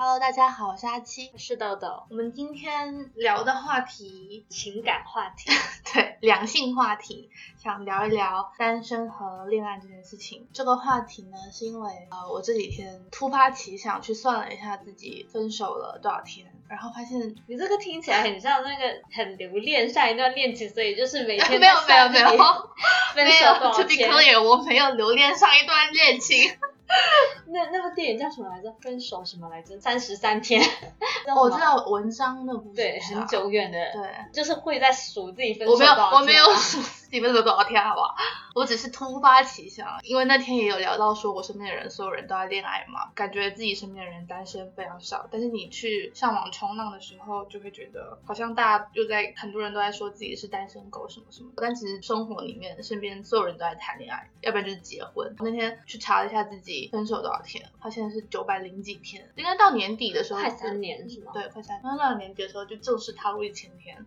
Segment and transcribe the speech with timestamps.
[0.00, 2.04] Hello，大家好，我是阿七，是豆豆。
[2.08, 5.50] 我们今天聊的话题，情感话题，
[5.92, 7.28] 对，两性话题，
[7.60, 10.46] 想聊一聊单身和恋爱这件事情。
[10.52, 22.28] 这个话题呢，是因为呃，我这几天突发奇想去算了一下自己分手了多少天，然后发现你这个听起来很像那个很留恋上一段恋情，所以就是每天 没有没有没有
[23.16, 24.08] 分手多少，To be 天。
[24.12, 26.56] clear，我没有留恋上一段恋情。
[27.52, 28.72] 那那部电影叫什么来着？
[28.80, 29.78] 分手什么来着？
[29.80, 30.62] 三十三天。
[31.36, 38.14] 我知道文章那部对，很久远的，对，就是会在数自己分手我没有我没有数自己分手多少天，好不好？
[38.54, 45.26] 我只是突发奇想，因为那天也有聊到说，我身边的人，所有人都在恋爱嘛，感觉自己身边的人单身非常少。
[45.30, 55.34] 但是你去上网冲浪的时候，就会觉得好像大家又在很多人都在说自己是单身狗什么什么的，但其实生活里面身边所有人都在谈恋爱，要不然就是结婚。
[55.38, 61.30] 那天去查了一下自己分手多少天，发现是九百零几天，应该到年底的时候快三年是吗？
[61.32, 64.04] 对，快三，那到年底的时候就正式踏入一千天。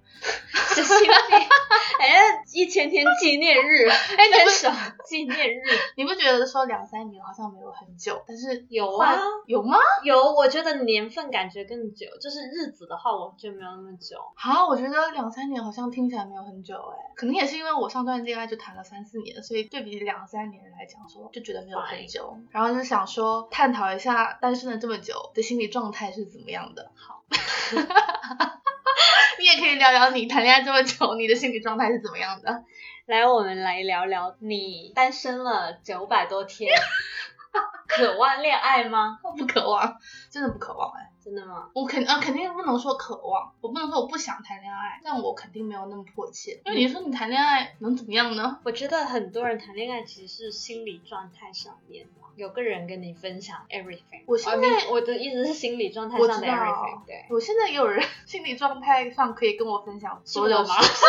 [0.76, 1.14] 小心点，
[2.00, 4.70] 哎，一千天纪念日， 哎，分手
[5.06, 5.64] 纪念日
[5.96, 9.18] 你不觉得说两三年好像没有很久，但是有啊
[9.48, 9.78] 有吗？
[10.04, 14.18] 有，我觉得年份感觉更久，就是日子的话，我觉得没有那么久。
[14.36, 22.38] 好，我觉得两三年好像听起来没有很久哎，可能也是因为我上段恋爱就谈了三四年，所以对比两三年来讲说，就觉得没有很久。
[22.52, 26.92] 然后就想说探讨一下单身了这么久的心理状态是怎么样的。
[26.96, 27.24] 好，
[29.40, 32.64] 你也可以聊聊你谈恋爱这么久，你的心理状态是怎么样的？
[33.06, 36.72] 来，我们来聊聊你单身了九百多天，
[37.88, 39.20] 渴望恋爱吗？
[39.38, 39.98] 不渴望，
[40.32, 41.11] 真的不渴望哎。
[41.24, 41.70] 真的吗？
[41.74, 46.60] 我肯啊肯定不能说渴望，我不能说我不想谈恋爱，但我肯定没有那么迫切。
[46.66, 48.60] 因为你说你谈恋爱能怎么样呢？
[48.64, 54.24] 我觉得很多人谈恋爱其实是心理状态上面的，有个人跟你分享 everything。
[54.26, 57.06] 我现在 I mean，我的意思是心理状态上的 everything。
[57.06, 60.82] 对，我现在也有人心理状态上可以跟我分享所有我吗？
[60.82, 60.92] 事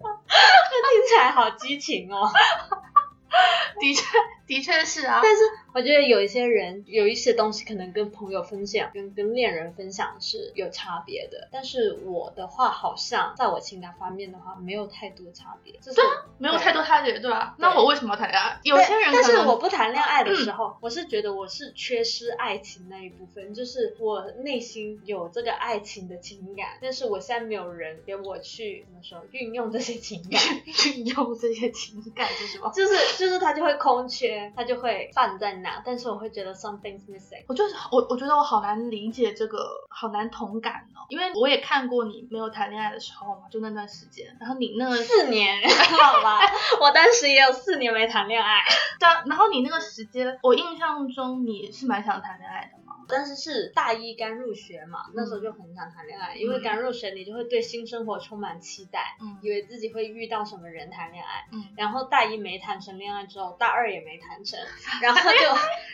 [0.00, 2.30] 这听起来好激情哦。
[3.80, 4.04] 的确
[4.50, 11.48] 的确是啊，但是我觉得有一些人有一些东西可能跟朋友分享，跟跟恋人分享是有差别的。
[11.52, 15.74] 但是我的话，好像在我情感方面的话，没有太多差别。
[15.80, 16.00] 就是
[16.38, 17.54] 没有太多差别，对吧？
[17.56, 18.58] 对那我为什么要谈恋爱？
[18.64, 30.40] 有些人但是我不谈恋爱的时候，我是觉得我是缺失爱情那一部分，就是我内心有这个爱情的情感，但是我现在没有人给我去怎么说运用这些情感，
[30.96, 32.72] 运用这些情感是什么？
[32.74, 37.44] 就是就是他就会空缺，它就会放在那，但是我会觉得 something's missing。
[37.48, 39.58] 我就是我，我觉得我好难理解这个，
[39.88, 41.04] 好难同感哦。
[41.08, 46.40] 因为我也看过你没有谈恋爱的时候嘛，就那段时间，然后你那个四年， 好吧，
[46.80, 48.60] 我当时也有四年没谈恋爱，
[48.98, 52.79] 对啊，然后你那个时间，我印象中你是蛮想谈恋爱的嘛。
[53.10, 64.58] 但是是大一刚入学嘛，那时候就很想谈恋爱，因为刚入学你就会对新生活充满期待，嗯以为自己会遇到什么人谈恋爱，嗯，然后大一没谈成恋爱之后，大二也没谈成，
[65.02, 65.38] 然后就，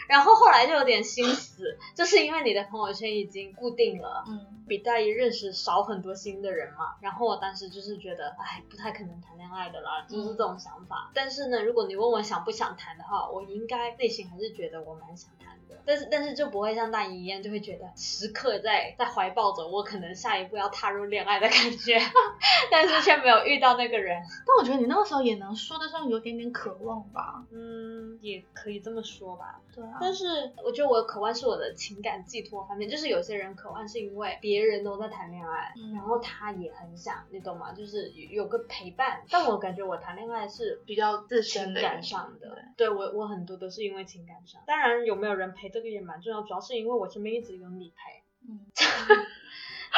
[0.09, 11.11] 然后后来就有点心死，就是因为你的朋友圈已经固定了，嗯，比大一认识少很多新的人嘛，然后我当时就是觉得，哎，不太可能谈恋爱的啦，就是这种想法。
[11.15, 21.99] 但是呢，如果你问我想不想谈的话，我应该内心还是觉得我蛮想谈的，但是但是就不会像大一一样，就会觉得时刻在在怀抱着我可能下一步要踏入恋爱的感觉，
[22.71, 24.23] 但是却没有遇到那个人。
[24.47, 27.45] 但我觉得你那个时候也能说得上有点点渴望吧。
[27.53, 29.61] 嗯，也可以这么说吧。
[29.75, 37.73] 对啊，但是我觉得我的渴望是我的情感寄托方面，就是有些人渴望是因为别人都在谈恋爱，嗯然后他也很想，你懂吗？
[37.73, 39.23] 就是有有个陪伴。
[39.31, 44.63] 但我感觉我谈恋爱是比较自情身的感上的，对我我很多都是因为情感上。
[44.67, 48.23] 当然有没有人陪这个也蛮重要，主要是因为我身边一直有你陪。
[48.49, 48.67] 嗯，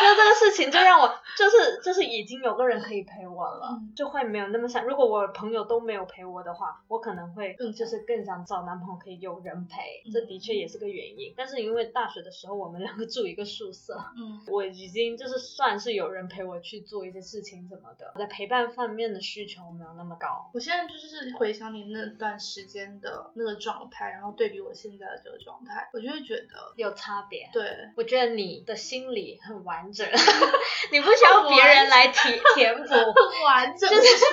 [0.01, 4.85] 就这个事情就让我就是就是已经有个人可以陪我了，嗯就会没有那么想。
[4.85, 11.33] 如果我朋友都没有陪我的话，我可能会更就是更想找男朋友可以有人陪，嗯这的确也是个原因。
[11.37, 20.51] 但是因为大学的时候我们两个住一个宿舍，嗯 我已经就是算是有人陪我去做一些事情什么的，我在陪伴方面的需求没有那么高。
[20.55, 27.62] 我现在就是回想你那段时间的那个状态，然后对比我现在的这个状态，我就会觉得，有差别，对，
[27.97, 30.06] 我觉得你的心理很完整，
[30.93, 32.94] 你不需要 别人来填填补，
[33.44, 34.25] 完整就是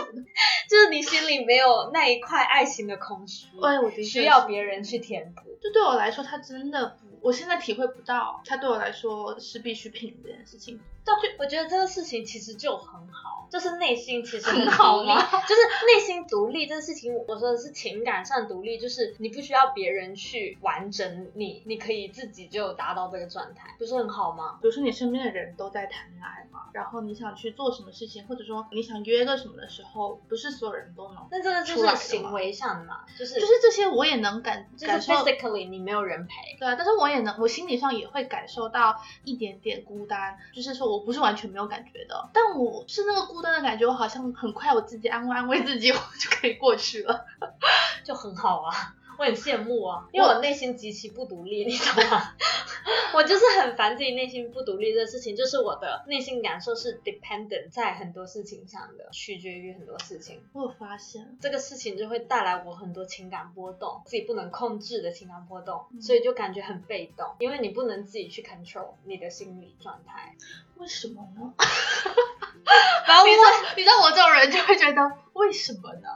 [0.70, 5.58] 就是你心里没有那一块爱情的空虚，哎，我的确需要别人去填补。
[5.62, 10.80] 就对我来说，他真的不，我现在体会不到，他对我来说是必需品这件事情。
[11.06, 24.58] 对，我觉得这个事情其实就很好，就是内心其实很好吗就是内心独立这个事情，我说的是情感上独立，就是你不需要别人去完整你，你可以自己就达到这个状态，不是很好吗？
[24.62, 31.28] 比如说你身边的人都在谈恋爱嘛，然后你想去做什么事情，或者说你想约个什么的时候，不是所有人都能。
[31.30, 47.26] 那这个就是行为上的嘛，就是就是这些我也能感就是，physically 你没有人陪，对啊，但是我也能，我心理上也会感受到一点点孤单，就是说我我不是完全没有感觉的，但我是那个孤单的感觉，我好像很快我自己安慰安慰自己，我就可以过去了。
[48.06, 48.96] 就很好啊。
[49.18, 52.36] 我很羡慕啊，因为我内心极其不独立，你懂吗？
[53.14, 60.42] 我就是很烦自己内心不独立的事情，就是我的内心感受是 dependent 在很多事情上的，取决于很多事情。
[60.54, 70.36] 我有发现，这个事情就会带来我很多情感波动，自己不能控制的情感波动，嗯所以就感觉很被动，因为你不能自己去 control 你的心理状态。
[70.78, 71.54] 为什么呢？
[73.08, 75.02] 然后你知道，你知道我这种人就会觉得
[75.34, 76.10] 为什么呢？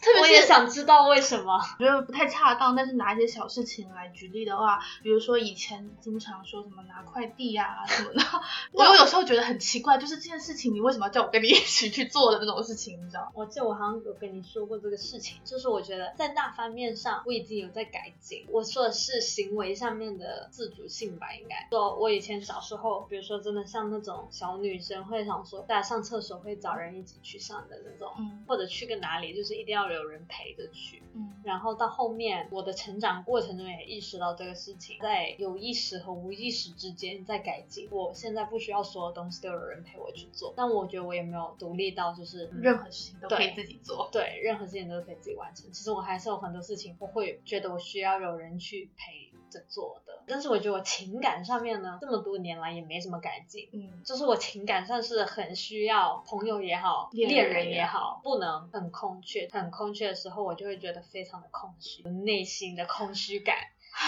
[0.00, 1.60] 特别是我也想知道为什么。
[1.78, 8.20] 我觉得不太恰当，但是拿一些小事情来举例的话，比如说以前经常说什么拿快递呀、什么的，
[8.72, 13.32] 我有时候觉得很奇怪，就是这件事情你为什么要叫我跟你一起去做的那种事情，你知道吗？
[13.34, 18.46] 我记得我好像有跟你说过这个事情，就是我觉得在那方面上我已经有在改进。
[18.48, 31.02] 我说的是行为上面的自主性吧，应该说我以前小时候，比如说真的像那种小女生会想说，大家上厕所会找人一起去上的那种，嗯或者去个哪里就是一定要有人陪着去。
[31.14, 37.88] 嗯然后到后面，我的成长过程中也意识到这个事情，在有意识和无意识之间在改进。
[37.90, 44.08] 我现在不需要所有东西都有人陪我去做，但我觉得我也没有独立到就是、嗯任何事情都可以自己做。
[44.12, 45.70] 对，任何事情都可以自己完成。
[45.72, 50.09] 其实我还是有很多事情，我会觉得我需要有人去陪着做的。
[50.26, 53.68] 但是我觉得我情感上面呢，这么多年来也没什么改进。
[53.72, 59.48] 嗯，就是我情感上是很需要朋友也好，恋恋人也人也好，不能很空缺。
[59.52, 63.56] 很空缺的时候，我就会觉得非常的空虚，内心的空虚感，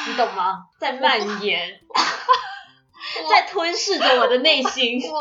[0.09, 0.69] 你懂吗？
[0.79, 1.81] 在蔓延，
[3.29, 5.01] 在吞噬着我的内心。
[5.11, 5.21] 我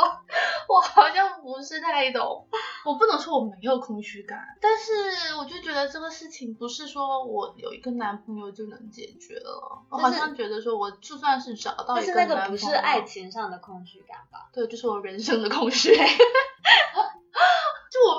[0.68, 2.48] 我好像不是太懂，
[2.86, 9.84] 我不能说我没有空虚感，但是我就觉得这个事情不是说我有一个男朋友就能解决了。
[9.90, 14.50] 我好像觉得说，我就算是找到但是一个那个不是男朋友爱情上的空虚感吧？
[14.54, 15.94] 对，就是我人生的空虚。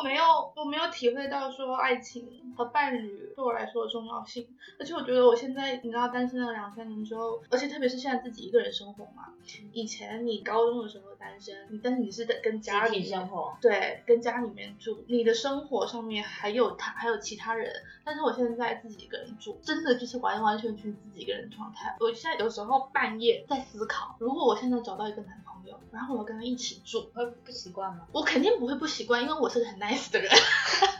[0.02, 4.46] 没有，我没有体会到说爱情和伴侣对我来说的重要性，
[4.78, 9.32] 而且我觉得我现在你知道单身了两三年之后，而且特别是现在自己一个人生活嘛，
[9.72, 17.72] 以前你高中的时候单身，你但是你是在跟家里生活，对，跟家里面住，你的生活上面还有他，还有其他人。
[18.04, 21.96] 但是我现在自己一个人住，真的就是完完全全自己一个人的状态。
[22.00, 28.04] 我现在有时候半夜在思考，如果我现在找到一个男朋友，然后我跟他一起住，会不习惯吗？
[28.10, 30.28] 我肯定不会不习惯，因为我是个很 nice 的人。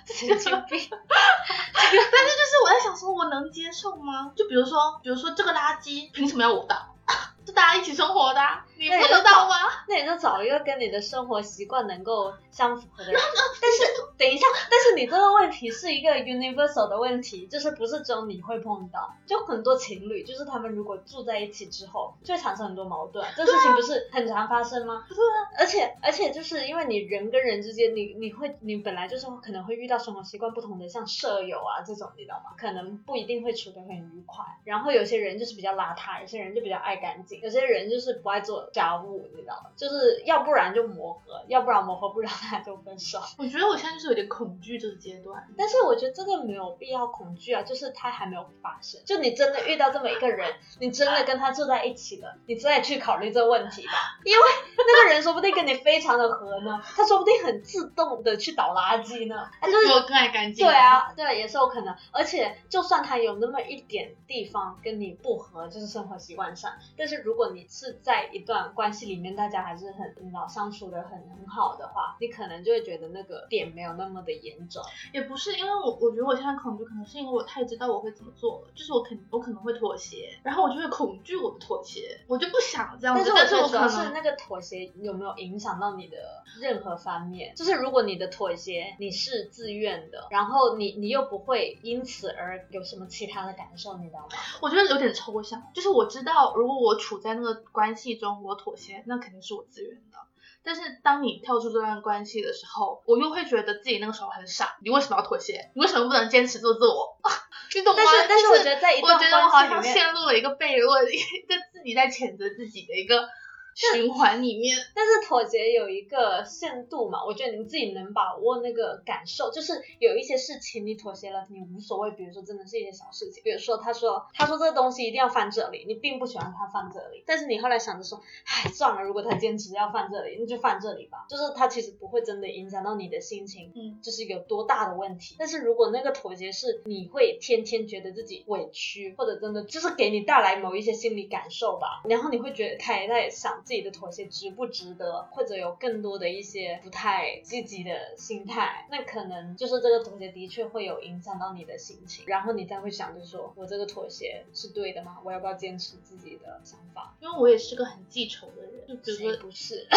[0.07, 0.89] 神经病。
[0.89, 4.33] 但是就是我在想说，我能接受吗？
[4.37, 6.95] 就比如说，比如说这个垃圾凭什么要我倒？
[7.45, 9.55] 就大家一起生活的啊、你不那你就能倒吗？
[9.89, 13.21] 那你就找一个跟你的生活习惯能够相符合的人。
[13.61, 23.27] 但是等一下，但是你这个问题是一个 universal 的问题，就是不是只有你会碰到，就很多情侣，就是他们如果住在一起之后，就会产生很多矛盾。
[23.37, 25.05] 这事情不是很常发生吗？
[25.09, 32.53] 对啊，而且而且就是因为你人跟人之间，你你会你本来就是可能会遇到生活习惯不同的，像舍友啊这种，你知道吗？
[32.57, 34.45] 可能不一定会处得很愉快。
[34.65, 39.71] 然后有些人就是比较邋遢，有些人就比较爱干净，有些人就是不爱做家务，你知道吗？
[39.77, 43.21] 就是要不然就磨合，要不然磨合不了， 那就分手。
[43.39, 45.47] 我觉得我现在就是有点恐惧这个阶段。
[45.57, 49.01] 但是我觉得这个没有必要恐惧啊，就是它还没有发生。
[49.05, 53.93] 就你真的遇到这么一个人，你真的跟他住在一起了，你再去考虑这个问题吧。
[54.25, 54.43] 因为
[54.77, 60.67] 那个人说不定跟你非常的合呢，他说不定很自动的去倒垃圾呢，他就是我更爱干净。
[60.67, 61.95] 对，啊，对，也是有可能。
[62.11, 74.83] 而且，就算他有那么一点地方跟你不合，就是生活习惯上，但是如果你是在一段关系里面，大家还是很老相处的很很好的话，你可能就会觉得那个点没有那么的严重。
[75.13, 83.23] 也不是因为我，我觉得我现在恐惧，可能是因为我太知道我会怎么做了，就是我肯我可能会妥协，然后我就会恐惧我的妥协，我就不想这样子。
[83.25, 86.17] 但是我但是我可觉得主要是能那个妥协有没有影响到你的
[86.61, 87.55] 任何方面？
[87.55, 94.29] 就是如果你的妥协你是自愿的，然后你你又不会因此而有什么其他的感受，你知道吗？
[94.61, 100.19] 我觉得有点抽象，就是我知道如果我处在那个关系中，我妥协，那肯定是我自愿的。
[100.65, 104.77] 但是当你跳出这段关系的时候，我又会觉得自己那个时候很傻。
[104.83, 105.71] 你为什么要妥协？
[105.75, 107.19] 你为什么不能坚持做自我？
[107.75, 108.03] 你懂吗？
[108.05, 113.29] 但是但是我觉得在一段我觉得我好像陷入了一个悖论，一个自己在谴责自己的一个
[113.75, 114.77] 循环里面。
[114.95, 135.37] 但是妥协有一个限度嘛，我觉得你自己能把握那个感受，就是有一些事情你妥协了，你无所谓，比如说真的是一些小事情，比如说他说他说这个东西一定要放这里，你并不喜欢他放这里，但是你后来想着说，唉，算了，如果他坚持要放这里，那就放这里吧，就是他其实不会真的影响到你的心情，嗯，就是一个多大的问题。
[135.39, 155.19] 但是如果那个妥协是你会天天觉得自己委屈，或者真的就是给你带来某一些心理感受吧，然后你会觉得他也在想自己的妥协值不值得，或者有更多的一些不太积极的心态，那可能就是这个妥协的确会有影响到你的心情，然后你才会想着说我这个妥协是对的吗？
[155.25, 157.17] 我要不要坚持自己的想法？
[157.21, 159.87] 因为我也是个很记仇的人，就比如谁说不是？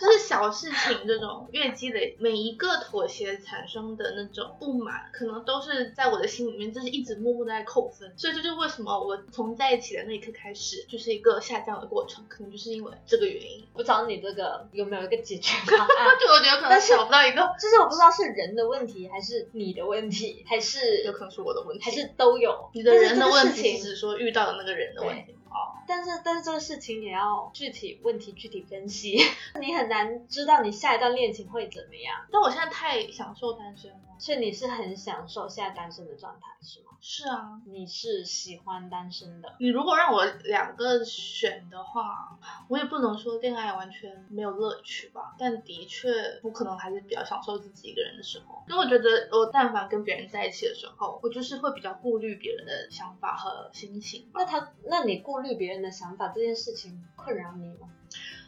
[0.00, 8.12] 就是小事情这种越积累，每一个妥协产生的那种不满，可能都是在我的心里面，就是一直默默地在扣分。
[8.16, 13.64] 所以这就是为什么我从在一起的那一刻开始，就是一个下降的过程，可能就是因为这个原因。
[13.72, 15.88] 不知道你这个有没有一个解决方案？
[16.20, 22.70] 就我觉得可能但是找不到一个，就是我不知道是人的问题，还是你的问题，还是有可能是我的问题，还是都有。
[22.74, 25.76] 你的人的问题，这个事情是指说遇到的那个人的问题哦。
[25.86, 29.18] 但是但是这个事情也要具体问题具体分析，
[29.60, 32.26] 你很难知道你下一段恋情会怎么样。
[32.30, 33.98] 但我现在太享受单身了。
[34.18, 36.92] 所以你是很享受现在单身的状态是吗？
[37.00, 46.08] 是啊，你是喜欢单身的，你如果让我两个选的话，我也不能说恋爱完全没有乐趣吧，但的确
[46.44, 54.30] 我可能还是比较享受自己一个人的时候，因为我觉得我但凡跟别人在一起的时候，我就是会比较顾虑别人的想法和心情。
[54.34, 57.88] 那他那你顾虑别人的想法这件事情困扰你吗？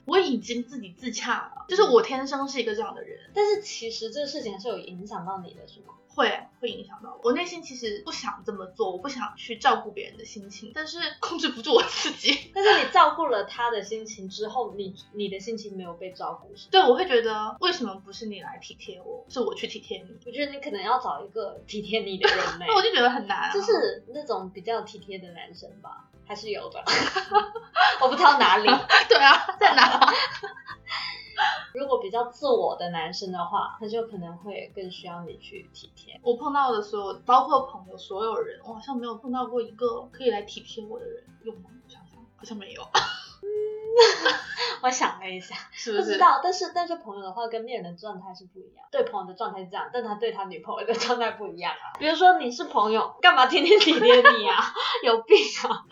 [0.07, 5.95] 我已经自己自洽了，就是我天生是一个这样的人，但是其实这个事情还是有影响到你的，是吗？
[6.09, 7.31] 会会影响到我。
[7.31, 12.53] 我内心其实不想这么做，我不想去照顾别人的心情，但是控制不住我自己。
[12.55, 16.69] 但是你照顾了他的心情之后，你你的心情没有被照顾，是？
[16.69, 20.17] 对，我会觉得为什么不是你来体贴我，是我去体贴你？
[20.27, 26.83] 我觉得你可能要找一个体贴你的人 类、那我就觉得很难、啊，就是那种比较体贴的男生吧，还是有的。
[28.01, 28.69] 我不知道哪里。
[29.09, 30.01] 对啊，在哪？
[31.75, 36.21] 如果比较自我的男生的话，他就可能会更需要你去体贴。
[36.23, 41.71] 我碰到的所有，包括朋友，所有人，我好像没有碰到过一个可以来体贴我的人，有吗？
[41.85, 42.83] 我想想，好像没有，
[44.83, 46.03] 我想了一下， 是不是？
[46.03, 48.85] 不知道，但是但是朋友的话跟恋人的状态是不一样。
[48.91, 51.97] 对朋友的状态是这样，但他对他女朋友的状态不一样啊。
[51.99, 54.63] 比如说你是朋友，干嘛天天体贴你啊？
[55.05, 55.37] 有病
[55.69, 55.85] 啊！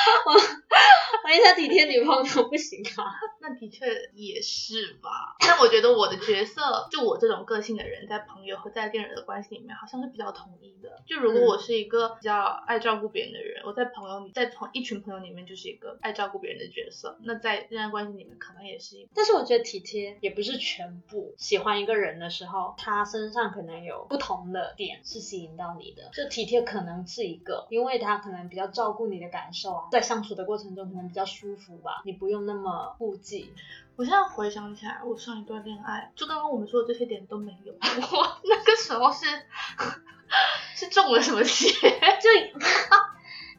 [0.26, 3.04] 我我一下体贴女朋友不行啊。
[3.40, 5.36] 那的确也是吧。
[5.40, 11.02] 但我觉得我的角色，就我这种个性的人，在朋友和在恋人的关系里面，好像是比较统一的。
[11.06, 17.18] 就如果我是一个比较爱照顾别人的人，我在朋友里，在朋一群朋友里面就是一个爱照顾别人的角色。
[17.22, 19.10] 那在恋爱关系里面，可能也是一个。
[19.14, 21.34] 但是我觉得体贴也不是全部。
[21.36, 26.10] 喜欢一个人的时候，他身上可能有不同的点是吸引到你的。
[26.12, 33.52] 就体贴可能是一个，因为他可能比较照顾你的感受啊，在相处的过程中可能比较舒服吧，你不用那么顾忌。
[33.96, 37.72] 我现在回想起来，我上一段恋爱，就刚刚我们说的这些点都没有。
[37.72, 37.78] 我
[38.44, 39.26] 那个时候是
[40.74, 41.68] 是中了什么邪？
[41.74, 42.30] 就，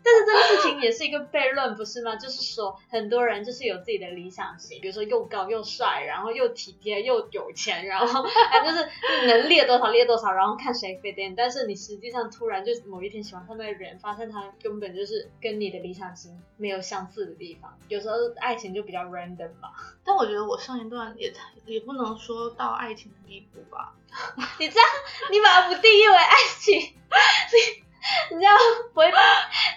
[0.03, 2.15] 但是这个事情也是一个悖论，不是吗？
[2.15, 8.89] 就是说，很多人就是有自己的理想型，比如说又高又帅，然后又体贴又有钱，然后啊就是
[9.27, 11.35] 能列多少列多少，然后看谁飞点。
[11.35, 17.77] 但是你实际上突然就某一天喜欢上那个人，发现他根本就是跟你的理想型没有相似的地方。
[17.87, 19.71] 有时候爱情就比较 random 吧。
[20.03, 21.31] 但我觉得我上一段也
[21.65, 23.93] 也不能说到爱情的地步吧。
[24.59, 24.89] 你这样，
[25.31, 27.83] 你把它不定义为爱情， 你
[28.31, 28.55] 你这样
[28.93, 29.11] 不会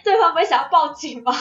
[0.03, 1.33] 对方不会想要报警吗？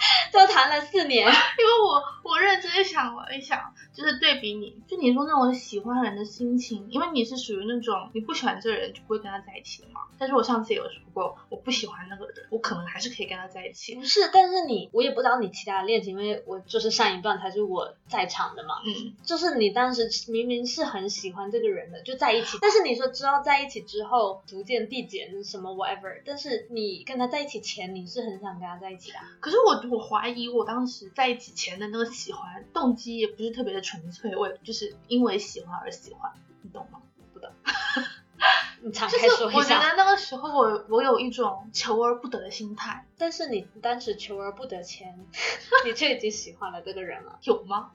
[0.32, 1.26] 就谈了四年，
[1.58, 10.00] 因为我我认真想了一想，就是对比你，就你说那种喜欢人的心情，因为你是属于那种你不喜欢这个人就不会跟他在一起的嘛。
[10.18, 13.94] 但是我上次也有说过，我不喜欢那个人，我可能还是可以跟他在一起。
[13.94, 18.76] 不是，但是你我也不知道你其他的恋情，因为我就是上一段才是我在场的嘛。
[18.86, 36.32] 嗯，就是你当时明明是很喜欢这个人的，就在一起，但是你说知道在一起之后逐渐递减什么 whatever，但是你跟他在一起前你是很想跟他在一起的啊、可是我我怀疑我当时在一起前的那个喜欢动机也不是特别的纯粹，我就是因为喜欢而喜欢，
[36.62, 37.00] 你懂吗？
[37.32, 37.50] 不懂
[38.82, 39.58] 你敞开说一下。
[39.58, 45.18] 我觉得那个时候我我有一种求而不得的心态，但是你当时求而不得前，
[45.84, 47.38] 你就已经喜欢了这个人了。
[47.42, 47.90] 有吗？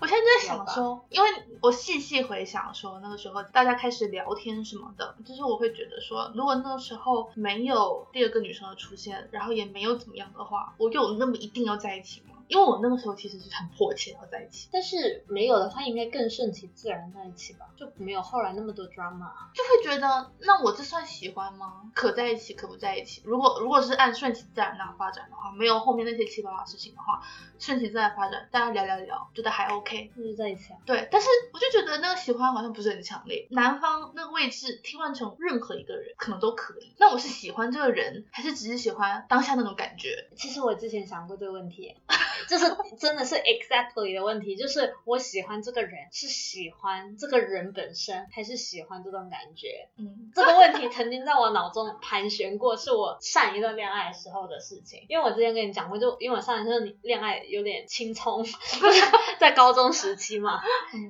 [0.00, 1.28] 我现在在想说，因为
[1.60, 12.35] 我细细回想说，那个时候大家开始聊天什么的，就是我会觉得说，如果那个时候没有第二个女生的出现，然后也没有怎么样的话，我有那么一定要在一起吗？
[12.48, 19.30] 因为我那个时候其实是很迫切要在一起，但是没有的话，应该更顺其自然在一起吧，就没有后来那么多 drama。
[19.54, 21.90] 就会觉得那我这算喜欢吗？
[21.94, 23.22] 可在一起可不在一起？
[23.24, 27.22] 如果如果是按顺其自然那样发展的话，没有后面那些七八八事情的话，
[27.58, 30.78] 顺其自然发展，大家聊聊聊，觉得还 OK，那就在一起啊。
[30.84, 31.08] 对。
[31.10, 36.94] 但是我就觉得那个喜欢好像不是很强烈，男方那个位置替换成任何一个人可能都可以。
[36.98, 40.28] 那我是喜欢这个人，还是只是喜欢当下那种感觉？
[40.36, 41.96] 其实我之前想过这个问题，
[42.48, 42.66] 就是
[42.98, 49.88] 真的是 exactly 的问题，就是我喜欢这个人是喜欢这个人本身，还是喜欢这种感觉？
[49.96, 55.04] 嗯，这个问题曾经在我脑中盘旋过，是我上一段恋爱时候的事情。
[55.08, 58.44] 因为我之前跟你讲过，就因为我上一段恋爱有点青葱，
[59.38, 60.60] 在高中时期嘛。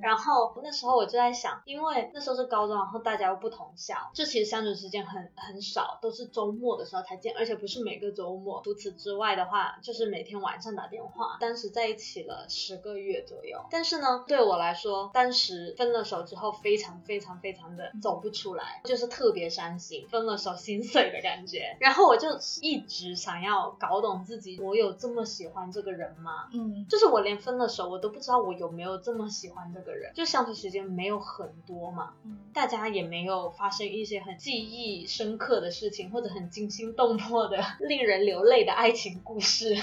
[0.02, 8.62] 然后那时候我就在想，因为那时候是高中，然后大家又不同校，就其实相处时间很很少，都是周末的时候才见，而且不是每个周末。
[8.64, 11.15] 除此之外的话，就是每天晚上打电话。
[11.40, 21.76] 当时在一起了十个月左右，但是呢，对我来说，当时分了手之后，非常非常非常的走不出来，就是特别伤心，分了手心碎的感觉。
[21.80, 22.28] 然后我就
[22.62, 26.48] 一直想要搞懂自己，我有这么喜欢这个人吗？
[26.52, 30.12] 嗯，就是我连分了手，我都不知道我有没有这么喜欢这个人。
[30.14, 39.76] 就相处时间没有很多嘛，嗯大家也没有发生一些很记忆深刻的事情，或者很惊心动魄的、 令人流泪的爱情故事，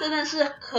[0.00, 0.75] 真的是很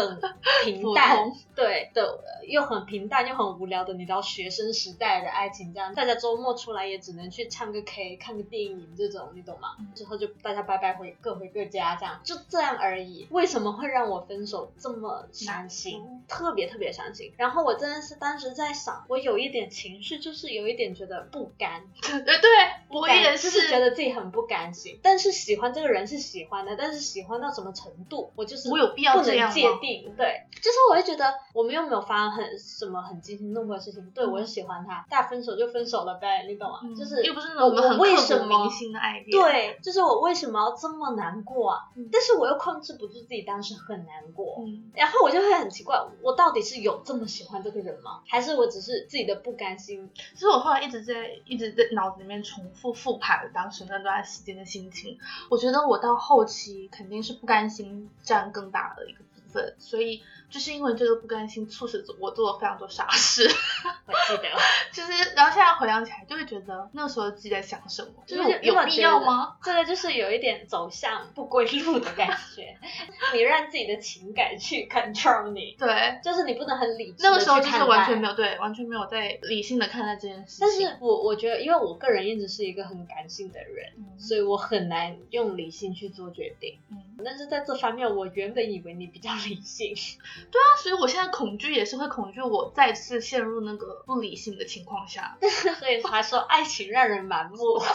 [0.63, 9.75] 平淡， 对的，又很平淡又很无聊的，你知道学生时代的爱情这样，大家周末出来也只能去唱个 K、看个电影这种，你懂吗？
[9.95, 13.27] 之后就大家拜拜回各回各家，这样就这样而已。
[13.31, 16.23] 为什么会让我分手这么伤心？
[16.27, 17.33] 特别特别伤心。
[17.37, 22.49] 然后我真的是当时在想，我有一点情绪，就是有一点觉得不甘， 对对，
[22.89, 24.99] 我也就是觉得自己很不甘心。
[25.01, 29.86] 但是喜欢这个人是喜欢的，但是喜欢到什么程度，我就是我有必要这样吗界定。
[30.15, 36.79] 对，就是我会觉得我们又没有发生很什么很惊心动魄的事情，对我是喜欢他，大家分手就分手了呗，你懂吗？
[36.83, 41.79] 嗯就是又不是那我种很我为什么明星的爱恋，，对，就是我为什么要这么难过啊？
[41.95, 44.55] 嗯但是我又控制不住自己当时很难过。
[44.59, 48.21] 嗯，然后我就会很奇怪，我到底是有这么喜欢这个人吗？
[48.27, 50.09] 还是我只是自己的不甘心？
[50.33, 51.13] 其实我后来一直在
[51.45, 55.17] 一直在脑子里面重复复盘当时那段时间的心情，
[55.49, 63.43] 我觉得我到后期肯定是不甘心占更大的一个部分，所以就是因为这个不甘心，促使我做了非常多傻事，
[64.05, 64.49] 我记得，
[64.91, 69.55] 就是然后现在回想起来，就会觉得那个时候自己在想什么，就是有有必要吗？？
[69.63, 72.77] 这个就是有一点走向不归路的感觉，
[73.33, 77.23] 你让自己的情感去 control 你，对，就是你不能很理智。
[77.23, 78.17] 那个时候就是完全。
[78.17, 80.59] 没有对，完全没有在理性的看待这件事情。
[80.61, 86.79] 但是我我觉得，因为我个人一直是一个很感性的人，嗯，所以我很难用理性去做决定。
[86.89, 89.95] 嗯，但是在这方面，我原本以为你比较理性，
[90.51, 95.37] 对啊，所以我现在恐惧也是会恐惧我再次陷入那个不理性的情况下。
[95.79, 97.79] 所以他说爱情让人盲目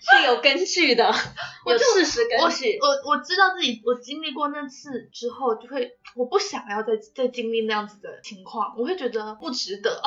[0.00, 1.12] 是有根据的，
[1.66, 2.78] 有事实我根据。
[2.80, 10.02] 我我知道自己我经历过那次之后，就会我不想要再再经历那样子的情况，我会觉得不值得。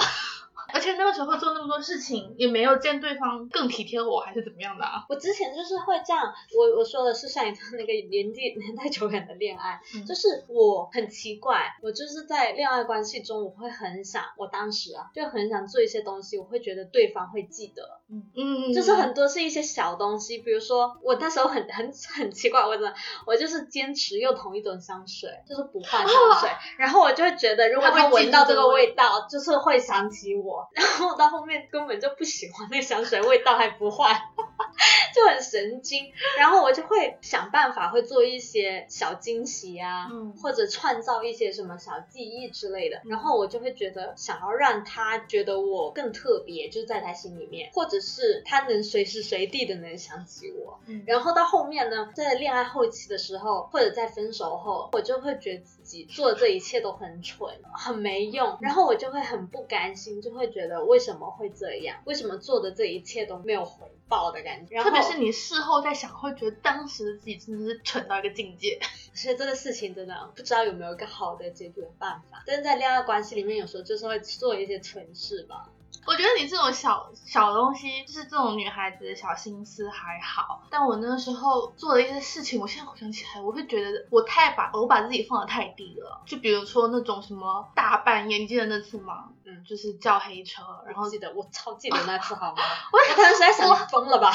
[0.73, 5.05] 而且那个时候做那么多事情，也没有见对方更体贴我，还是怎么样的啊？
[5.07, 10.05] 我之前就是会这样，我我说的是上一段那个年纪年代久远的恋爱，嗯。
[10.05, 22.93] 就是我很奇怪，我就是在恋爱关系中，我会很想，我当时啊就很想做一些东西，我会觉得对方会记得，嗯嗯，就是很多是一些小东西，比如说我那时候很很很奇怪，我真的
[23.27, 34.15] 我就是坚持用同一种香水，就是不换香水，然后我就会觉得如果他闻到这个味道，就是会想起我，然后到后面根本就不喜欢那香水味道还不换。
[35.13, 50.79] 就很神经，然后我就会想办法，会做一些小惊喜啊，嗯或者创造一些什么小记忆之类的，然后我就会觉得想要让他觉得我更特别，就是在他心里面，或者是他能随时随地的能想起我。
[50.87, 62.01] 嗯然后到后面呢，在恋爱后期的时候，或者在分手后，我就会觉得自己做的这一切都很蠢，很没用，然后我就会很不甘心，就会觉得为什么会这样？
[62.05, 64.75] 为什么做的这一切都没有回报的感觉？
[64.75, 68.79] 然后特别是你事后再想，会觉得当时的自己真的是蠢到一个境界。
[69.13, 72.43] 所以这个事情真的不知道有没有一个好的解决办法。
[72.45, 75.69] 但是在恋爱关系里面，有时候就是会做一些蠢事吧。
[76.05, 86.21] 我觉得你这种小小东西，就是这种女孩子的小心思还好，但我那时候做的一些事情，我现在回想起来，我会觉得我太把我把自己放的太低了。
[86.25, 89.29] 就比如说那种什么大半夜，你记得那次吗？
[89.45, 92.61] 嗯就是叫黑车，然后记得我超记得那次好吗？
[92.91, 94.31] 我我当时在想我疯了吧？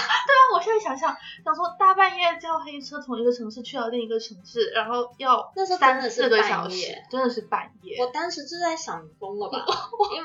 [0.81, 7.97] 想象，想说大半夜叫黑车从一个城市去到另一个城市，然后要那时候真三四个半小时夜，真的是半夜。
[8.01, 9.65] 我当时就在想，你疯了吧？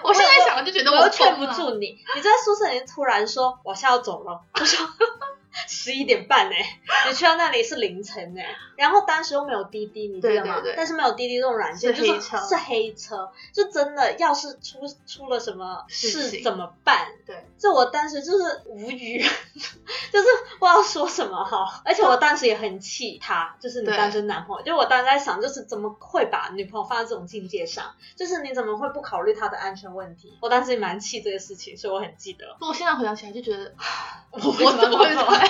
[0.03, 4.87] 我现在想就觉得我又劝不住你，你在宿舍里面突然说我现在要走了，我说
[5.67, 6.55] 十一点半呢、
[7.09, 8.41] 你去到那里是凌晨呢、
[8.75, 10.55] 然后当时又没有滴滴，你知道吗？
[10.61, 17.07] 对对对但是没有滴滴这种软件，就是是黑车是黑车，就真的要是出出了什么事怎么办？
[17.25, 20.27] 对，这我当时就是无语， 就是
[20.59, 21.81] 不知道说什么哈。
[21.85, 27.93] 而且我当时也很气他，就是你对单身男朋友，就我当时在想，就是怎么会把女朋友放在这种境界上？
[28.15, 30.37] 就是你怎么会不考虑她的安全问题？
[30.41, 32.57] 我当时也蛮气这个事情，所以我很记得。
[32.59, 33.73] 我现在回想起来就觉得，
[34.31, 35.13] 我我怎么会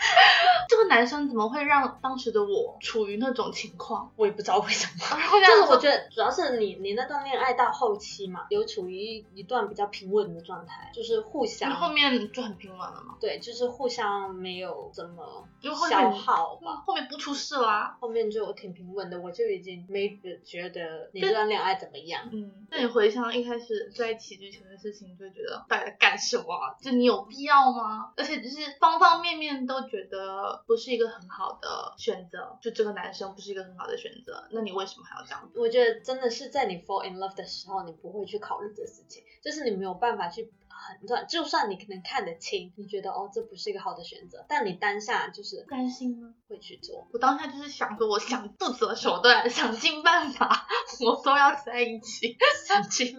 [0.68, 4.12] 这个男生怎么会让当时的我处于那种情况？
[4.16, 5.20] 我也不知道为什么。
[5.40, 15.46] 就是我觉得主要是你你那段恋爱到后期嘛，有处于一段比较平稳的状态，就是互你相后面就很平稳了嘛，对，就是互相没有怎么
[15.88, 16.82] 消耗吧。
[16.86, 17.96] 后面不出事啦。
[18.00, 22.28] 后面就挺平稳的，我就已经没觉得你这段恋爱怎么样。
[22.32, 26.74] 嗯，那你回想一开始在一起之前的事情，就会觉得在干什么啊？
[26.80, 28.12] 就你有必要吗？
[28.16, 35.50] 而且就是方方面面都觉得不是一个很好的选择，就这个男生不是一个很好的选择，那你为什么还要这样？
[35.56, 46.32] 我觉得真的是在你 fall in love 的时候，你不会去考虑这事情，就是你没有办法去判断，就算你可能看得清，你觉得哦这不是一个好的选择，但你当下就是不甘心吗？
[46.48, 47.06] 会去做。
[47.12, 50.66] 我当下就是想说，我想不择手段， 想尽办法，
[51.04, 52.36] 我都要在一起。
[52.66, 53.16] 想尽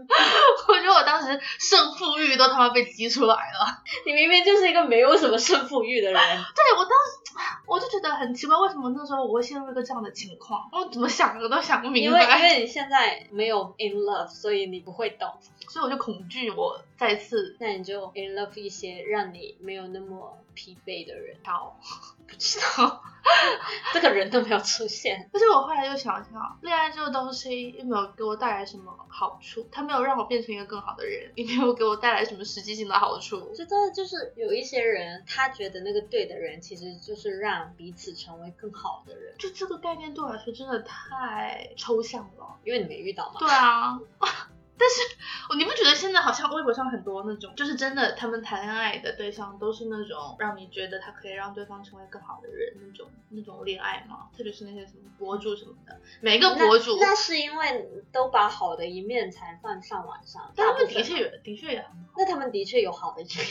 [0.67, 3.81] 我觉得我当时胜负欲都他妈被激出来了。
[4.05, 10.69] 你明明就是一个没有什么胜负欲的人，对我当时我就觉得很奇怪，为什么那时候我会陷入一个这样的情况？
[10.71, 15.29] 我怎么想的都想不明因为因，为你现在没有 in love，所以你不会懂。
[15.69, 21.79] 所以我就恐惧我再次那你就 in love 一些让你没有那么疲惫的人，好。
[22.31, 23.03] 不知道
[23.91, 25.29] 这个人都没有出现。
[25.33, 33.53] 但是我后来又想想，恋爱这个东西又没有给我带来什么好处，它没有让我变成一个更好的人，也没有给我带来什么实际性的好处我。
[33.53, 42.55] 觉得就是有一些人，他觉得那个对的人，其实就是让彼此成为更好的人，就这个概念对我来说真的太抽象了。
[42.63, 43.39] 因为你没遇到嘛。
[43.39, 43.99] 对啊，
[44.81, 45.15] 但是
[45.49, 54.29] 我 你不觉得现在好像微博上很多那种，就是真的他们谈恋爱的对象都是那种让你觉得他可以让对方成为更好的人那种那种恋爱吗？
[54.35, 61.81] 特别是那些什么博主什么的，每个博主，那那是因为都把好的一面才放上网上，但他们的确有的确有。
[62.17, 63.35] 那他们的确有好的一面，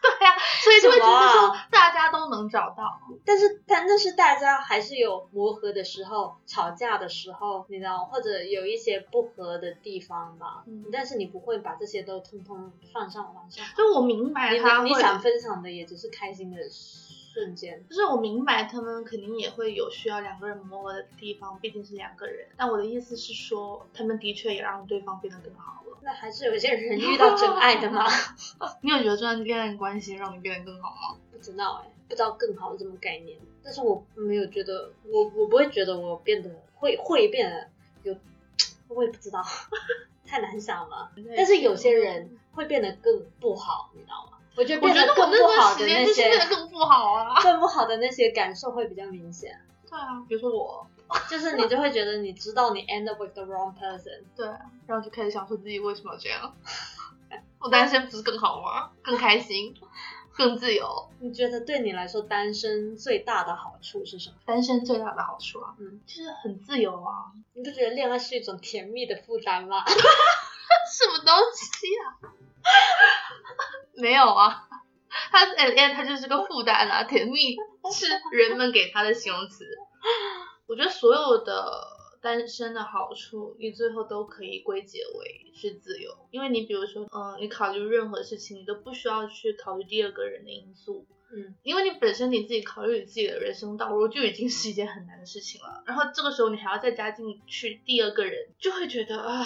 [0.00, 3.00] 对呀、所以就会觉得说大家都能找到。
[3.24, 10.64] 但是但但是大家还是有磨合的时候，吵架的时候，你知道，或者有一些不合的地方吧。
[10.66, 17.84] 嗯但是你不会把这些都通通放上网上，就我明白你他会，你想分享的也只是开心的瞬间。
[17.88, 22.48] 就是我明白他们肯定也会有需要两个人磨合的地方，毕竟是两个人。
[22.56, 25.98] 但我的意思是说，他们的确也让对方变得更好了。
[26.02, 28.04] 那还是有些人遇到真爱的吗？
[28.82, 31.18] 你有觉得这段恋爱关系让你变得更好吗？
[31.30, 33.38] 不知道哎、不知道更好这么概念。
[33.62, 37.68] 但是我没有觉得，我我不会觉得我变得会会变得
[38.02, 38.16] 有，
[38.88, 39.42] 我也不知道，
[40.26, 41.10] 太难想了。
[41.36, 44.38] 但是有些人会变得更不好，你知道吗？
[44.56, 47.38] 我觉得变得更不好的那间就是变得些，更不好啊。
[47.42, 49.60] 更不好的那些感受会比较明显。
[49.88, 50.86] 对啊，比如说我，
[51.30, 56.54] 就是你就会觉得你知道你 end up with the wrong person，对啊，然后就开始想说自己为什么要这样。
[57.60, 58.90] 我单身不是更好吗？
[59.02, 59.74] 更开心，
[60.38, 61.10] 更自由。
[61.20, 64.36] 你觉得对你来说单身最大的好处是什么？
[64.46, 67.34] 单身最大的好处啊，嗯，就是很自由啊。
[67.54, 69.84] 你不觉得恋爱是一种甜蜜的负担吗？
[69.84, 71.66] 什么东西
[71.98, 72.30] 啊？
[73.94, 74.68] 没有啊，
[75.30, 77.56] 他哎恋爱他就是个负担啊，甜蜜
[77.92, 79.64] 是人们给他的形容词。
[80.66, 99.44] 我觉得所有的单身的好处，你最后都可以归结为是自由，因为你比如说，嗯、你考虑任何事情，你都不需要去考虑第二个人的因素，嗯，因为你本身你自己考虑你自己的人生道路就已经是一件很难的事情了，然后这个时候你还要再加进去第二个人，就会觉得啊。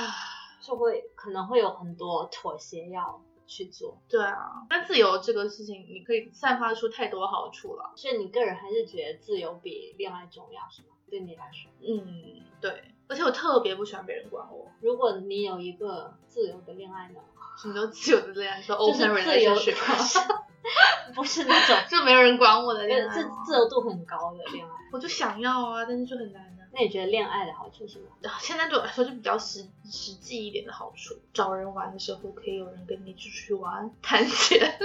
[0.64, 7.92] 就会可能会有很多妥协要去做，对啊，那自由这个事情，你可以散发出太多好处了。
[7.96, 10.88] 所以你个人还是觉得自由比恋爱重要，是吗？
[11.12, 12.84] 对你来说，嗯，对。
[13.08, 17.20] 而且我特别不喜欢别人管我，如果你有一个自由的恋爱呢，
[17.60, 18.62] 什么叫自由的恋爱？
[18.62, 20.42] 说就是 open 自由 relationship，
[21.14, 23.28] 不是那种 就没有人管我的恋爱自。
[23.44, 24.70] 自由度很高的恋爱。
[24.92, 26.64] 我就想要啊，但是就很难啊。
[26.72, 28.06] 那你觉得恋爱的好处是什么？
[28.40, 34.78] 现在对我来说就比较实实际一点的好处，找人玩的时候可以有人跟你一起出去玩，谈钱，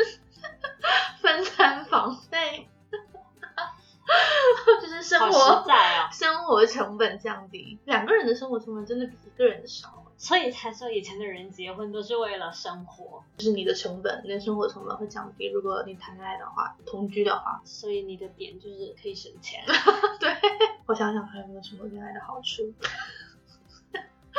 [1.21, 2.13] 分餐房，
[5.31, 10.03] 活在哦， 生活成本降低，两个人的生活成本真的比一个人的少。
[10.19, 15.47] 所以才说以前的人结婚都是为了生活，就是你的成本，你的生活成本会降低。
[15.51, 19.63] 如果你谈恋爱的话，同居的话，所以你的点就是可以省钱。
[20.19, 20.35] 对，
[20.87, 22.73] 我想想还有没有什么恋爱的好处。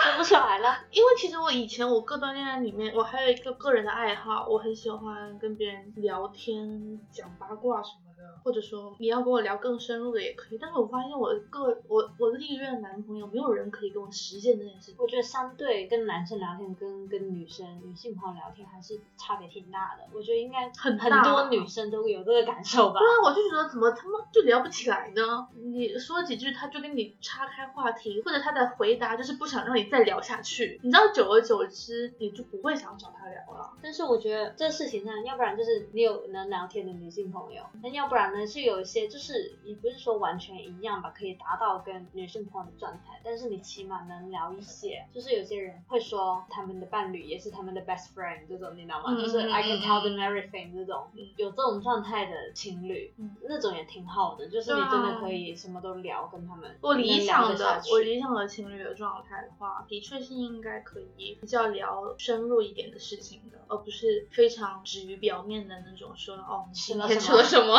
[0.00, 8.07] 说不出来了，因为其实我以前我各段恋爱里面，我还有一个个人的爱好，我很喜欢跟别人聊天、讲八卦什么的，
[8.44, 10.58] 或者说你要跟我聊更深入的也可以。
[10.60, 14.96] 但是我发现我个我我历任男朋友没有人可以跟我实现这件事情。
[14.98, 20.04] 我觉得相对跟男生聊天跟跟女生女性朋友聊天还是差别挺大的。
[20.14, 23.00] 我觉得应该很很多女生都有这个感受吧。
[23.00, 25.48] 对啊，我就觉得怎么他妈就聊不起来呢？
[25.54, 30.80] 你说几句他就跟你岔开话题，或者他的回答就是不想让你再聊下去。
[30.82, 33.70] 你知道，久而久之你就不会想找他聊了。
[33.82, 45.06] 但是我觉得这事情上，要不然就是你有能聊天的女性朋友，那要不然呢是有一些就是也不是说完全一样吧，可以达到跟女性朋友的状态，但是你起码能聊一些。
[45.14, 49.14] 就是有些人会说他们的伴侣也是他们的 best friend 这种，你知道吗？
[49.14, 56.76] 就是 I can tell them everything 这种，有这种状态的情侣，那种也挺好的，就是你真的可以什么都聊，跟他们。
[56.80, 67.78] 我理想的我理想的情侣的状态的话，的确是应该可以比较聊深入一点的事情的，而不是非常止于表面的那种说哦，今天吃了什么，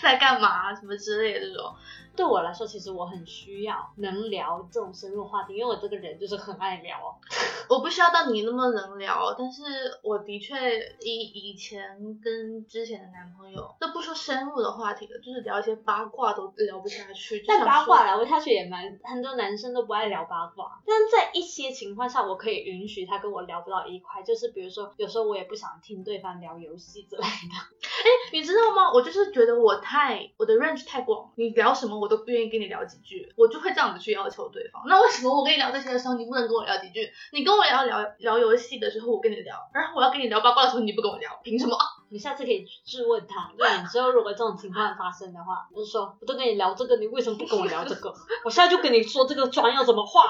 [0.00, 1.74] 在干嘛什么之类的这种。
[2.14, 7.18] 对我来说，其实我很需要能聊这种深入话题，因为我这个人就是很爱聊。
[7.68, 9.62] 我不需要到你那么能聊，但是
[10.02, 17.42] 我的确以以前跟之前的男朋友都不说深入的话题了，就是聊一些八卦都聊不下去。
[17.46, 27.26] 但八卦聊不下去也蛮很多男生都不爱聊八卦，但在一些情况下，我可以允许他跟我聊不到一块，就是比如说有时候我也不想听对方聊游戏之类的。
[28.02, 28.92] 哎，你知道吗？
[28.92, 34.82] 我就是觉得我太我的 range 太广，你聊什么我都不愿意跟你聊几句，我就会这样子去要求对方。
[34.86, 37.08] 那为什么我跟你聊这些的时候，你不能跟我聊几句？
[37.32, 41.76] 你跟我聊聊聊游戏的时候，我跟你聊，然后我要跟你聊八卦的时候，你不跟我聊，凭什么？
[42.10, 48.12] 你下次可以质问他，对，你之后如果这种情况发生的话，就是说我都跟你聊这个，你为什么不跟我聊这个？
[48.44, 50.24] 我现在就跟你说这个妆要怎么画。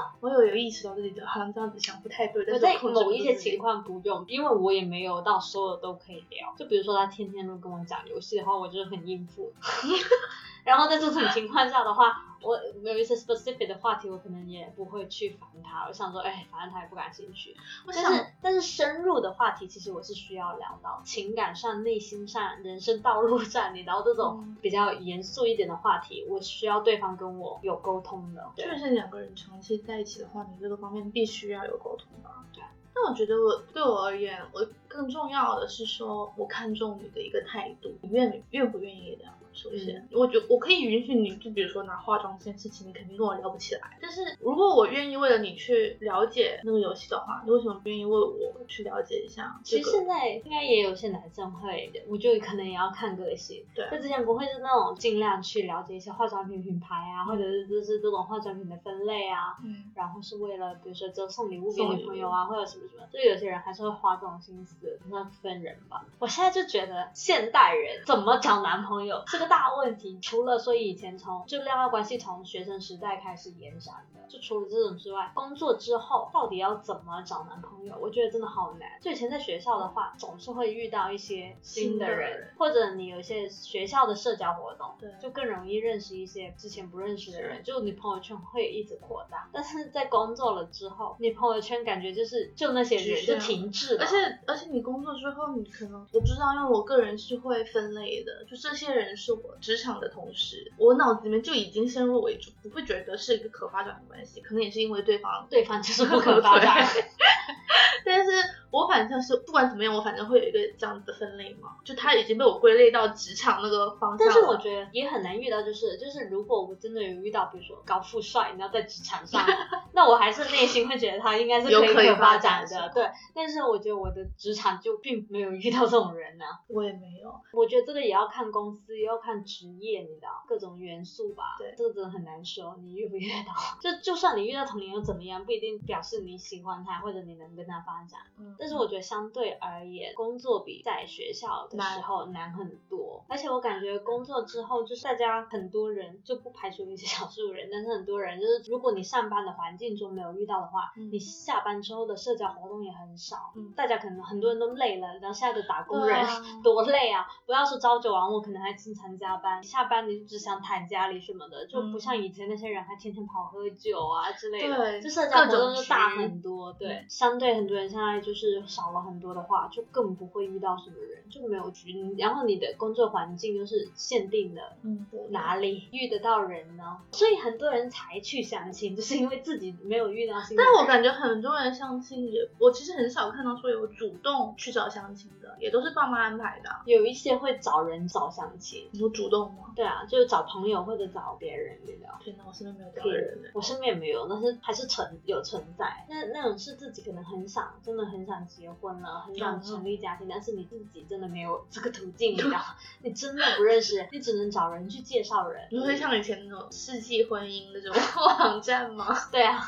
[0.20, 6.54] 我有有意识到自己的好像这样子想不太对，但在某一些情况不用，因为我也没有到所有都可以聊。
[6.56, 9.52] 就比如说他天天都跟我讲游戏的话，我就是很应付。
[10.66, 15.86] 然后在这种情况下的话，我有一些 specific 的话题，我可能也不会去烦他。
[15.86, 17.56] 我想说，哎，反正他也不感兴趣。
[17.86, 28.50] 但是，但是深入的话题，其实我是需要聊到情感上、内心上、人生道路上，你聊这种比较严肃一点的话题，我需要对方跟我有沟通的。
[28.56, 32.44] 就是两个人长期在一起的话，你这个方面必须要有沟通吧？
[32.52, 32.62] 对。
[32.92, 39.30] 那我觉得我对我而言，我更重要的是说，我看重你的一个态度，你愿愿不愿意聊？
[39.56, 43.98] 首先，我觉我可以允许你，就比如说拿化妆这件事情，你肯定跟我聊不起来。
[44.02, 48.36] 但是如果我愿意为了你去了解那个游戏的话，你为什么不愿意为我
[48.68, 49.58] 去了解一下？
[49.64, 53.64] 其实现在应该也有些男生会，我觉得可能也要看个性。
[53.74, 66.04] 对，就之前不会是那种尽量去了解一些化妆品品牌啊，或者是就是这种化妆品的分类啊，嗯，然后是为了比如说就送礼物给女朋友啊，或者什么什么，就有些人还是会花这种心思，那分人吧。
[66.18, 69.45] 我现在就觉得现代人怎么找男朋友这个。
[69.46, 77.94] 大问题，除了说以前从就恋爱关系从学生时代开始延展的，就除了这种之外，工作之后到底要怎么找男朋友？
[78.00, 78.88] 我觉得真的好难。
[79.00, 89.48] 就以前在学校的话，总是会遇到一些新的人，或者你有一些学校的社交活动，对，就更容易认识一些之前不认识的人，就你朋友圈会一直扩大。
[89.52, 94.04] 但是在工作了之后，你朋友圈感觉就是就那些人就停滞了。
[94.04, 99.35] 而且而且你工作之后，你可能我不知道，因为我个人是会分类的，就这些人是。
[99.42, 106.86] 我职场的同时，我脑子里面就已经先入为主，不会觉得是一个可发展的关系，可能也是因为对方对方就是不可发展。
[108.04, 108.30] 但是
[108.70, 114.18] 我反正是不管怎么样，我反正会有一个这样子的分类嘛，就他已经被我归类到职场那个方向。
[114.18, 119.44] 但是我觉得也很难遇到，就是就是如果我真的有遇到，比如说高富帅，你要在职场上，
[119.92, 122.90] 那我还是内心会觉得他应该是可以发展的。
[122.94, 126.44] 对，但是我觉得我的职场就并没有遇到这种人呢。
[126.68, 127.34] 我也没有。
[127.52, 131.56] 我觉得这个也要看公司，也要看职业，你知道各种元素吧。
[131.58, 133.52] 对，这个真的很难说，你遇不遇到？
[133.82, 137.96] 就就算你遇到同龄又怎么样，不一定表示你喜欢他，或者你能跟他发。
[137.96, 138.20] 发展，
[138.58, 143.24] 但是我觉得相对而言，工作比在学校的时候难很多。
[143.26, 153.54] 而且我感觉工作之后，就是大家很多人就不排除一些少数人，但是很多人就是，如果你上班的环境中没有遇到的话，你下班之后的社交活动也很少。
[153.74, 154.50] 大家可能很多。
[154.50, 157.26] 人都累了，然后现在的打工人、啊 多累啊！
[157.46, 166.72] 不要说朝九晚五，可能还经常加班，下班你就只想躺家里什么的，就不嗯像以前那些人还天天跑喝酒啊之类的，对就社交活动就大很多。
[166.72, 176.98] 对，相对很多人现在就是少了很多的话，就更不会遇到什么人，就没有局，然后你的工作环境又是限定的，嗯，哪里遇得到人呢？
[177.12, 180.36] 所以很多人才去相亲，就是因为自己没有遇到。
[180.56, 186.82] 但我感觉很多人相亲也，我其实很少看到说有主动去找相亲的，也都是爸妈安排的啊。
[186.84, 189.72] 有一些会找人找相亲，你说主动吗？
[189.76, 192.18] 对啊，就是找朋友或者找别人聊。
[192.24, 193.48] 天哪，我身边没有这样的人呢。
[193.52, 196.06] 我身边也没有，但是还是存有存在。
[196.08, 202.58] 那那种是自己可能很想，真的很想结婚了，很想成立家庭，但是你自己真的没有这个途径，你知道，
[203.04, 205.68] 你真的不认识人， 你只能找人去介绍人。
[205.70, 207.94] 你会像以前那种世纪婚姻那种
[208.38, 209.14] 网站吗？
[209.30, 209.60] 对啊。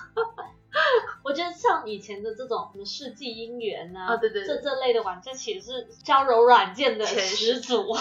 [1.24, 7.92] 我觉得像以前的这种什么世纪姻缘呐、啊对对对这这类的网站其实是交友软件的前始祖，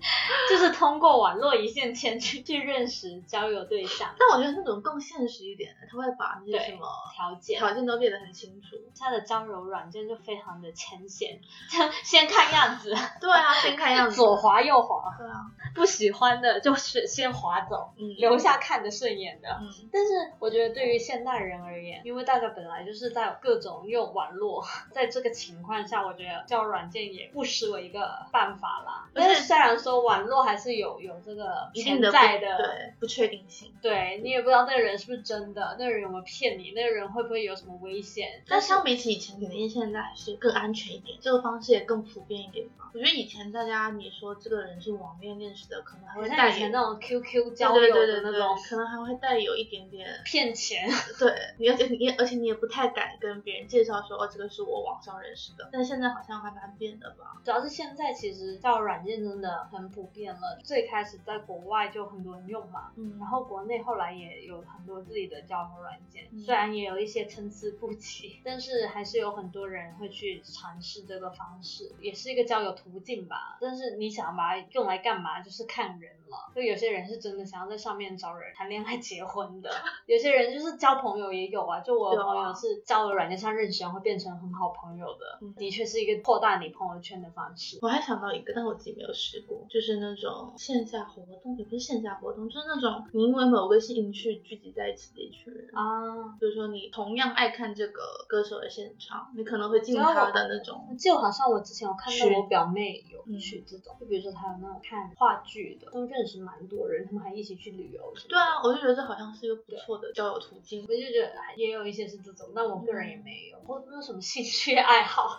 [0.48, 7.58] 就是通过网络一线牵去去认识交友对象但我觉得那种更现实一点的，他会把那些什么条件。
[7.58, 8.76] 条件都列得很清楚。
[8.98, 11.40] 他的交友软件就非常的浅显，
[12.04, 14.16] 先看样子， 对啊，先看样子。
[14.16, 19.48] 左滑右滑，对啊，不喜欢的就是先滑走，嗯，留下看着顺眼的。
[19.60, 29.08] 嗯，但是我觉得对于现代人而言，因为大家本来就是在各种用网络，在这个情况下，我觉得交友软件也不失为一个办法啦。
[29.14, 33.72] 但是虽然说网络还是有有这个潜在的，对不确定性。
[33.80, 38.42] 对你也不知道那个人是不是真的，那个人有没有骗你，那个人会不会有什么危险。
[38.48, 42.90] 但相比起以前，肯定现在还是更安全一点，这个方式也更普遍一点吧。
[42.94, 50.88] 我觉得以前大家你说这个人是网恋认识的，可能还会带有以前那种 QQ 交对友对对对对的那种可能还会带有一点点 骗钱。
[51.18, 55.68] 对你，而且你而且你也不太敢跟别人介绍说哦，这个是我网上认识的。
[55.70, 57.36] 但现在好像还蛮变的吧？
[57.44, 73.58] 主要是现在其实到软件真的很普遍了，最开始在国外就很多人用嘛，嗯然后国内后来也有很多自己的交友软件，嗯虽然也有一些参差不齐，但是还是有很多人会去尝试这个方式，也是一个交友途径吧。
[73.60, 76.52] 但是你想把它用来干嘛，就是看人了。
[76.54, 79.70] 就有些人是真的想要在上面找人谈恋爱、结婚的，
[80.06, 81.80] 有些人就是交朋友也有啊。
[81.80, 87.78] 就我朋友是交了软件上认识，然后变成很好朋友的，嗯的确是一个扩大你朋友圈的方式。
[87.82, 95.68] 我还想到一个，但我自己没有试过，就是那种线下活动，也不是线下活动，就是那种你因为某个兴趣聚集在一起的一群人。
[95.72, 108.12] 啊，比如说你同样爱看这个歌手的现场，你可能会进他的那种，就好像我之前有看是到我表妹有嗯去这种，就比如说她有那种看话剧的，都认识蛮多人，他们还一起去旅游。
[108.28, 110.82] 对啊，我就觉得这好像是一个不错的交友途径。
[110.88, 113.58] 我就觉得也有一些是这种，但我个人也没有。
[113.66, 115.38] 我没有什么兴趣爱好，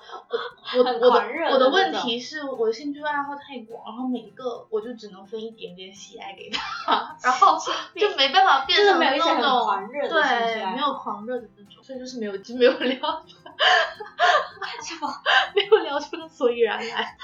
[0.62, 7.58] 很我我的狂热的我的问题是我的兴趣爱好太广，然后每一个我就只能分一点点喜爱给他， 然后
[7.96, 13.26] 就没办法变就是成没有一些很那种狂热的兴趣爱对，没有狂热的那种，所以就是没有就没有聊，
[14.84, 15.12] 什么？
[15.56, 17.18] 没有聊出个所以然来。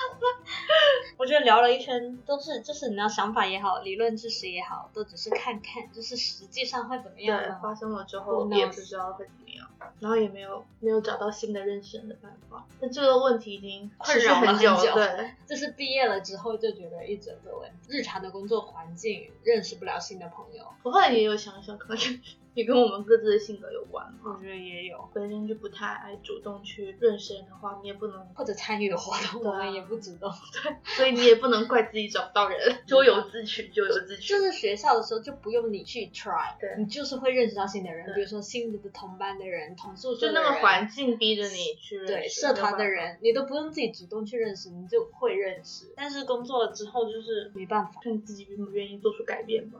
[1.18, 8.50] 我觉得聊了一圈都是，就是你要想法也好，理论知识也好，都只是看看，就是实际上会怎么样对，发生了之后？
[8.52, 12.65] 也不知道会怎么样，然后也没有没有找到新的认识人的办法。
[12.80, 22.22] 但这个问题已经困扰了很久，久对，就是毕业了之后就觉得一整个问题，日常的工作环境认识不了新的朋友，我后来也有想想，可能
[22.54, 24.38] 也跟我们各自的性格有关嘛。
[24.38, 30.32] 我觉得也有，本身就不太爱主动去认识人的话，你也不能，或者参与的活动我们也不主动。
[30.63, 34.30] 对所以你也不能怪自己找不到人， 咎由自取，咎由自取。
[34.30, 45.94] 就是学校的时候就不用你去 try，对你就是会认识到新的人，比如说新的同班的人、同宿舍就的人，那个环境逼着你去认识，对社团的人，你都不用自己主动去认识，你就会认识。
[45.96, 49.80] 但是工作了之后就是没办法，看你自己愿不愿意做出改变吧。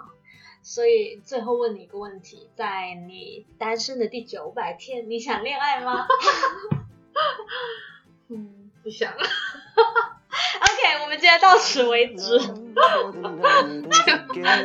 [0.62, 6.08] 所以最后问你一个问题：在你单身的第九百天，你想恋爱吗
[8.30, 9.14] 嗯，不想。
[10.56, 12.40] OK，我们今天到此为止，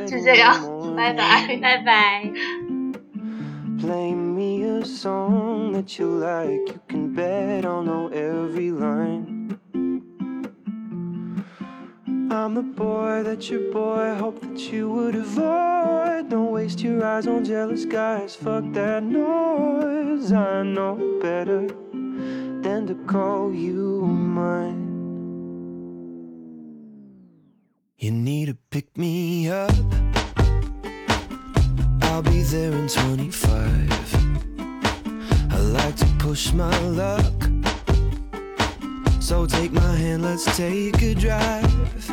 [0.07, 1.59] 就这样，拜拜。
[1.61, 2.33] 拜拜。
[4.81, 6.69] A song that you like.
[6.69, 9.59] You can bet I'll know every line.
[12.31, 16.31] I'm the boy that your boy hoped that you would avoid.
[16.31, 18.35] Don't waste your eyes on jealous guys.
[18.35, 20.33] Fuck that noise.
[20.33, 21.67] I know better
[22.63, 24.87] than to call you mine.
[27.99, 29.75] You need to pick me up.
[32.01, 34.20] I'll be there in 25.
[36.21, 37.25] Push my luck.
[39.21, 42.11] So take my hand, let's take a drive.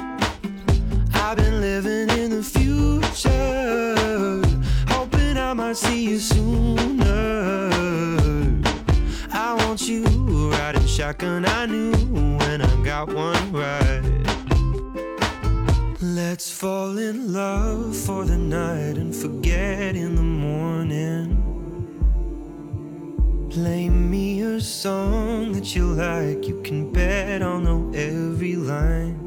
[1.13, 4.41] I've been living in the future,
[4.87, 7.69] hoping I might see you sooner.
[9.33, 10.05] I want you
[10.51, 11.45] riding shotgun.
[11.45, 11.91] I knew
[12.37, 14.01] when I got one right.
[16.01, 21.46] Let's fall in love for the night and forget in the morning.
[23.57, 26.47] Play me a song that you like.
[26.47, 29.17] You can bet I'll know every line.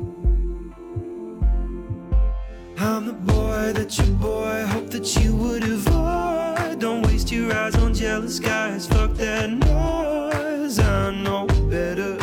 [2.79, 6.79] I'm the boy that your boy hoped that you would avoid.
[6.79, 8.87] Don't waste your eyes on jealous guys.
[8.87, 10.79] Fuck that noise.
[10.79, 12.17] I know better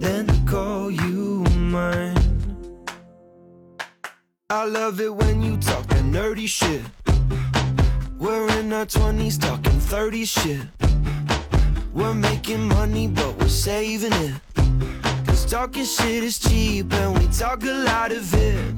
[0.00, 2.18] than to call you mine.
[4.50, 6.82] I love it when you talk that nerdy shit.
[8.18, 10.81] We're in our 20s talking 30 shit.
[11.94, 14.34] We're making money, but we're saving it.
[15.26, 18.74] Cause talking shit is cheap and we talk a lot of it.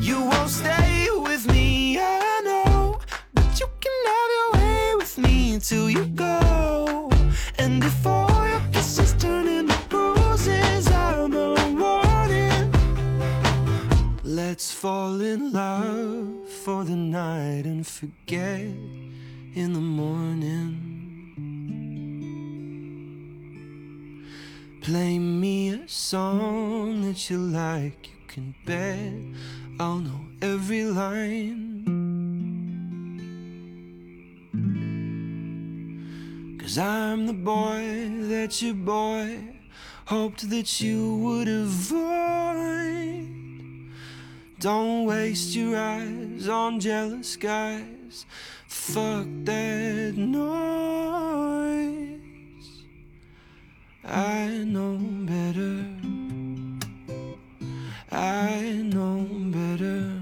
[0.00, 2.98] You won't stay with me, I know.
[3.34, 7.08] But you can have your way with me until you go.
[7.58, 12.72] And if all your kisses turn into bruises, I'm a warning.
[14.24, 18.60] Let's fall in love for the night and forget
[19.54, 20.99] in the morning.
[24.90, 29.12] Play me a song that you like, you can bet
[29.78, 31.86] I'll know every line.
[36.60, 39.38] Cause I'm the boy that your boy
[40.06, 43.28] hoped that you would avoid.
[44.58, 48.26] Don't waste your eyes on jealous guys.
[48.66, 52.09] Fuck that noise.
[54.04, 54.96] I know
[55.26, 55.84] better.
[58.10, 60.20] I know better.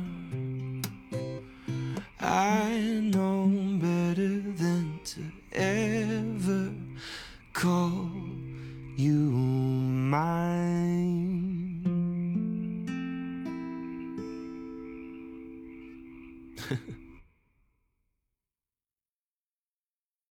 [2.20, 3.46] I know
[3.78, 5.22] better than to
[5.52, 6.72] ever
[7.52, 8.10] call
[8.96, 9.30] you
[10.10, 11.07] mine.